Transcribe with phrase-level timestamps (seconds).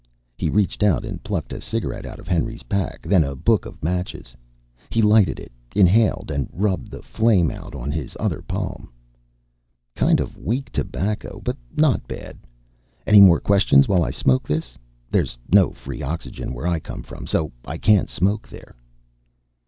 [0.35, 3.83] He reached out and plucked a cigarette out of Henry's pack, then a book of
[3.83, 4.35] matches.
[4.89, 8.89] He lighted it, inhaled, and rubbed the flame out on his other palm.
[9.95, 12.39] "Kind of weak tobacco, but not bad.
[13.05, 14.75] Any more questions while I smoke this?
[15.11, 18.75] There's no free oxygen where I come from, so I can't smoke there."